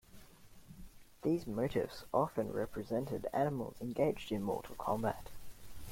[1.21, 5.29] These motifs often represented animals engaged in mortal combat.